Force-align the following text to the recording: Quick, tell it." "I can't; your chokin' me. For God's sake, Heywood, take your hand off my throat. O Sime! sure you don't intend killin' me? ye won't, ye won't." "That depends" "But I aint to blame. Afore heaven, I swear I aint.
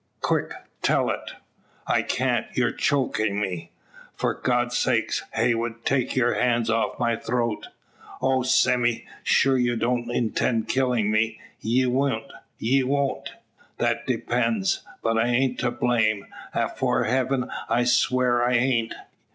Quick, 0.21 0.55
tell 0.81 1.11
it." 1.11 1.33
"I 1.85 2.01
can't; 2.01 2.47
your 2.57 2.71
chokin' 2.71 3.39
me. 3.39 3.69
For 4.15 4.33
God's 4.33 4.75
sake, 4.75 5.13
Heywood, 5.35 5.85
take 5.85 6.15
your 6.15 6.33
hand 6.33 6.71
off 6.71 6.97
my 6.97 7.15
throat. 7.15 7.67
O 8.19 8.41
Sime! 8.41 9.01
sure 9.21 9.59
you 9.59 9.75
don't 9.75 10.09
intend 10.09 10.67
killin' 10.67 11.11
me? 11.11 11.39
ye 11.59 11.85
won't, 11.85 12.31
ye 12.57 12.81
won't." 12.81 13.33
"That 13.77 14.07
depends" 14.07 14.81
"But 15.03 15.19
I 15.19 15.27
aint 15.27 15.59
to 15.59 15.69
blame. 15.69 16.25
Afore 16.51 17.03
heaven, 17.03 17.51
I 17.69 17.83
swear 17.83 18.43
I 18.43 18.53
aint. 18.53 18.95